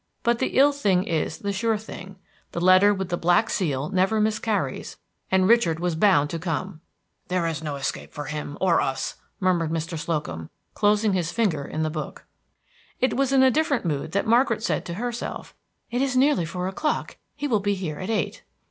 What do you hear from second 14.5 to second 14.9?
said